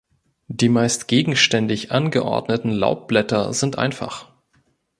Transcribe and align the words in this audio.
Die 0.47 0.67
meist 0.67 1.07
gegenständig 1.07 1.91
angeordneten 1.91 2.71
Laubblätter 2.71 3.53
sind 3.53 3.77
einfach. 3.77 4.31